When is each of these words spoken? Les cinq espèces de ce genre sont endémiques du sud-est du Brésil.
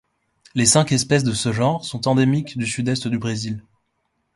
Les 0.55 0.65
cinq 0.65 0.93
espèces 0.93 1.23
de 1.23 1.31
ce 1.31 1.51
genre 1.53 1.85
sont 1.85 2.07
endémiques 2.07 2.57
du 2.57 2.65
sud-est 2.65 3.07
du 3.07 3.19
Brésil. 3.19 3.61